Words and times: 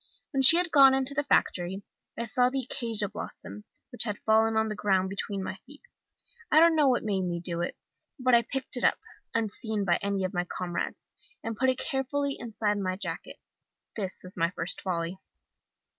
When 0.31 0.41
she 0.41 0.57
had 0.57 0.71
gone 0.71 0.95
into 0.95 1.13
the 1.13 1.25
factory, 1.25 1.83
I 2.17 2.25
saw 2.25 2.49
the 2.49 2.63
acacia 2.67 3.07
blossom, 3.07 3.65
which 3.91 4.01
had 4.05 4.17
fallen 4.25 4.57
on 4.57 4.67
the 4.67 4.73
ground 4.75 5.11
between 5.11 5.43
my 5.43 5.57
feet. 5.67 5.83
I 6.51 6.59
don't 6.59 6.75
know 6.75 6.87
what 6.87 7.03
made 7.03 7.21
me 7.21 7.39
do 7.39 7.61
it, 7.61 7.77
but 8.17 8.33
I 8.33 8.41
picked 8.41 8.77
it 8.77 8.83
up, 8.83 8.97
unseen 9.35 9.85
by 9.85 9.99
any 10.01 10.23
of 10.23 10.33
my 10.33 10.45
comrades, 10.45 11.11
and 11.43 11.55
put 11.55 11.69
it 11.69 11.77
carefully 11.77 12.35
inside 12.39 12.79
my 12.79 12.95
jacket. 12.95 13.35
That 13.95 14.11
was 14.23 14.35
my 14.35 14.49
first 14.49 14.81
folly. 14.81 15.19